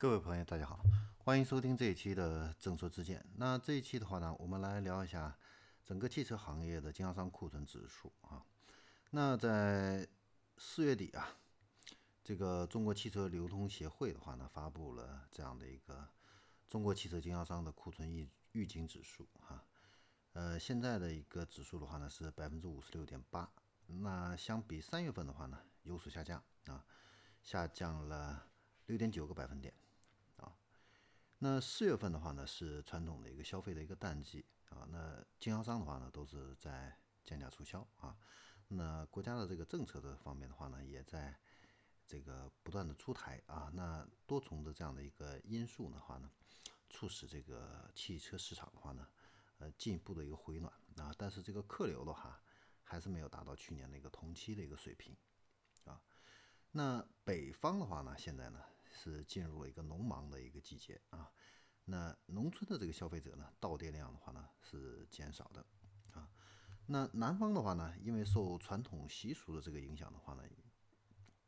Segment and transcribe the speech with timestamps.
[0.00, 0.80] 各位朋友，大家好，
[1.18, 3.22] 欢迎收听这一期的正说之见。
[3.36, 5.36] 那这一期的话呢，我们来聊一下
[5.84, 8.42] 整个汽车行业的经销商库存指数啊。
[9.10, 10.08] 那在
[10.56, 11.28] 四月底啊，
[12.24, 16.08] 这个中国汽车流通协会的话呢，发布了这样的一个
[16.66, 19.62] 中国汽车经销商的库存预预警指数哈。
[20.32, 23.52] 呃，现在的一个指数的话呢是百分之五十六点八，
[23.86, 26.82] 那相比三月份的话呢有所下降啊，
[27.42, 28.46] 下降了
[28.86, 29.74] 六点九个百分点。
[31.42, 34.86] 那四月份的话呢，是传统的一个消费的一个淡季啊。
[34.90, 36.94] 那经销商的话呢，都是在
[37.24, 38.14] 降价促销啊。
[38.68, 41.34] 那国家的这个政策的方面的话呢，也在
[42.06, 43.70] 这个不断的出台啊。
[43.72, 46.30] 那多重的这样的一个因素的话呢，
[46.90, 49.08] 促使这个汽车市场的话呢，
[49.60, 51.10] 呃，进一步的一个回暖啊。
[51.16, 52.38] 但是这个客流的话，
[52.82, 55.16] 还是没有达到去年的一个同期的一个水平
[55.86, 56.02] 啊。
[56.72, 58.62] 那北方的话呢，现在呢？
[58.90, 61.32] 是进入了一个农忙的一个季节啊，
[61.84, 65.64] 那农村的这个消费者呢，到店量的话呢是减少的
[66.12, 66.30] 啊。
[66.86, 70.42] 那南方的话呢，因为受传统习俗的这个影响的话呢，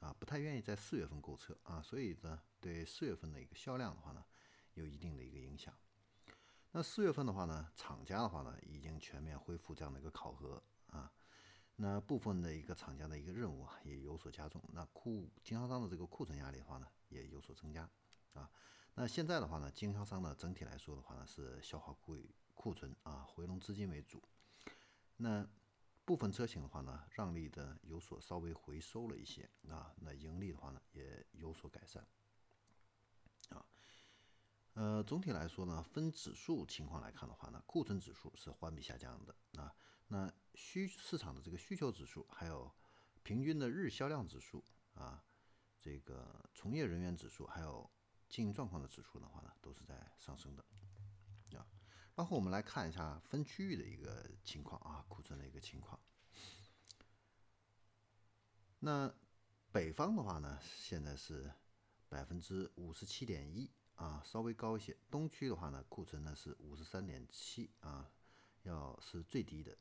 [0.00, 4.24] 啊不太愿意在四月份购车啊，所以呢对四月份的一个销量的话呢，
[4.74, 5.74] 有一定的一个影响。
[6.72, 11.12] 那四月份的话呢，厂家的话呢已经全面恢复这样的一个考核啊。
[11.76, 17.90] 那部分的一个厂家的一个任务啊也有所加重，那库经销商的这个库存压力的话呢也有所增加
[18.32, 18.48] 啊。
[18.94, 22.16] 那现在的话呢，经销商呢整体来说的话呢是消化库
[22.54, 24.22] 库存啊，回笼资金为主。
[25.16, 25.44] 那
[26.04, 32.06] 部分车型的话呢，让利的有所稍微回收了一些啊，那盈利的话呢也有所改善
[33.48, 33.66] 啊。
[34.74, 39.74] 呃，总体来说呢，分指数情况来看的话呢，库存指数是环比下降的啊。
[40.08, 42.72] 那需市场的这个需求指数，还有
[43.22, 45.24] 平均的日销量指数啊，
[45.78, 47.90] 这个从业人员指数，还有
[48.28, 50.64] 经营状况的指数的话呢，都是在上升的
[51.58, 51.66] 啊。
[52.14, 55.98] 然后我们来看一下分区域的一个情况啊，库存的一个情况。
[58.78, 59.12] 那
[59.72, 61.50] 北方的话呢，现在是
[62.08, 64.96] 百分之五十七点一啊，稍微高一些。
[65.10, 68.12] 东区的话呢，库存呢是五十三点七啊，
[68.62, 69.76] 要是最低的。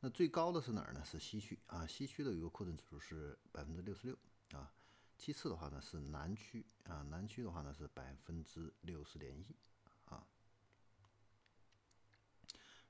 [0.00, 1.04] 那最高的是哪儿呢？
[1.04, 4.16] 是西区啊，西区的一个库存指数是百分之六十六
[4.52, 4.72] 啊。
[5.16, 9.56] 其次的话呢是南区啊，南区的话呢是百分之六十点一
[10.04, 10.24] 啊。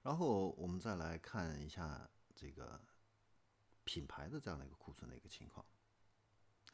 [0.03, 2.79] 然后我们再来看一下这个
[3.85, 5.65] 品牌的这样的一个库存的一个情况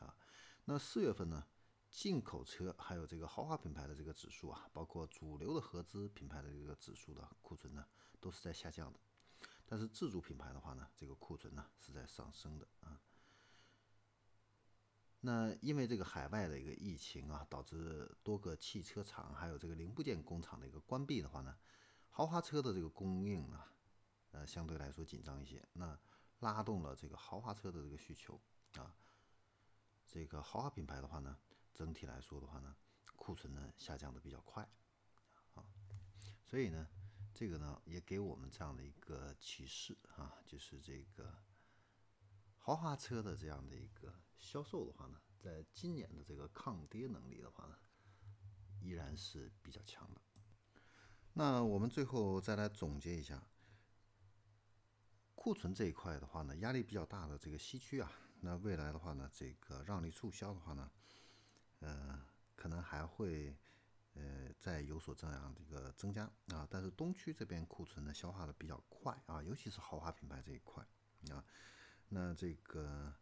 [0.00, 0.16] 啊。
[0.64, 1.46] 那四月份呢，
[1.88, 7.86] 进口车还有这个豪华品牌的这个指数啊，包括主流的合资品牌的这个指数的库存呢，
[8.18, 8.98] 都是在下降的。
[9.66, 13.00] 但是自主品牌的话呢，这个库存呢是在上升的啊。
[15.20, 21.56] 那因为这个海外的一个疫情啊，导致多个汽车厂还有这个零部件工厂的一个关闭的话呢，
[22.10, 23.72] 豪华车的这个供应啊，
[24.32, 25.98] 呃相对来说紧张一些，那
[26.40, 28.38] 拉动了这个豪华车的这个需求
[28.76, 28.94] 啊。
[30.06, 31.38] 这个豪华品牌的话呢，
[31.72, 32.76] 整体来说的话呢，
[33.16, 34.68] 库存呢下降的比较快
[35.54, 35.64] 啊，
[36.44, 36.86] 所以呢。
[37.34, 41.42] 这个呢，也给我们这样的一个启示啊，就是这个
[42.56, 47.76] 豪华车的这样的一个销售的话呢，在今年的这个抗跌能力的话呢，
[48.80, 50.20] 依然是比较强的。
[51.32, 53.44] 那我们最后再来总结一下，
[55.34, 58.12] 库存这一块的话呢，压力比较大的这个西区啊，
[58.42, 60.88] 那未来的话呢，这个让利促销的话呢，
[61.80, 62.24] 呃，
[62.54, 63.58] 可能还会。
[64.64, 70.82] 在有所这样的一个增加啊，但是东区这边库存呢消化的比较快啊，尤其是豪华品牌这一块
[71.28, 71.44] 啊，
[72.08, 73.12] 那这个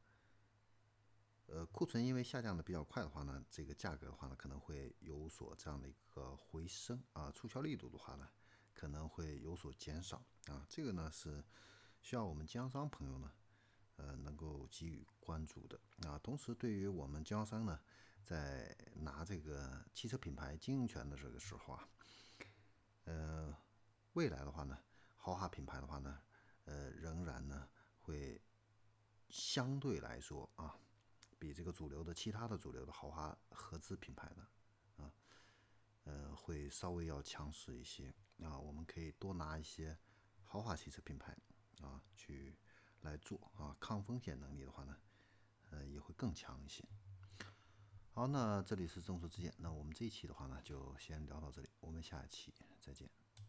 [1.46, 8.30] 呃库存因为下降的比较快的话呢，这个价格的话呢可能会有所这样的一个回升啊，促销力度的话呢
[8.72, 11.42] 可能会有所减少啊，这个呢是
[12.00, 13.32] 需要我们经销商朋友呢
[13.96, 17.80] 呃能够给予关注的啊，同时对于我们经销商呢。
[18.22, 21.88] 在拿这个汽车品牌经营权的这个时候啊，
[23.04, 23.56] 呃，
[24.12, 24.78] 未来的话呢，
[25.16, 26.22] 豪华品牌的话呢，
[26.64, 27.68] 呃，仍然呢
[28.00, 28.40] 会
[29.28, 30.78] 相对来说啊，
[31.38, 34.46] 比这个主流的其他的主流的豪华合资品牌呢，
[34.96, 35.12] 啊，
[36.04, 38.56] 呃，会稍微要强势一些啊。
[38.58, 39.98] 我们可以多拿一些
[40.44, 41.36] 豪华汽车品牌
[41.80, 42.56] 啊去
[43.00, 44.96] 来做啊，抗风险能力的话呢，
[45.70, 46.84] 呃，也会更强一些。
[48.14, 49.50] 好，那这里是众说之见。
[49.56, 53.08] 那我们这一期的话呢，就先聊到这里，我们下一期再见。